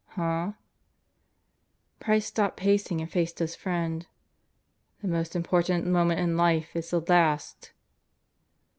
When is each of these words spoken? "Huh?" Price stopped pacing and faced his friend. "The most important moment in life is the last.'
"Huh?" 0.17 0.53
Price 1.99 2.25
stopped 2.25 2.57
pacing 2.57 3.01
and 3.01 3.11
faced 3.11 3.37
his 3.37 3.55
friend. 3.55 4.07
"The 5.03 5.07
most 5.07 5.35
important 5.35 5.85
moment 5.85 6.19
in 6.19 6.35
life 6.35 6.75
is 6.75 6.89
the 6.89 7.01
last.' 7.07 7.71